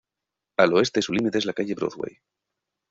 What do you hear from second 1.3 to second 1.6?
es la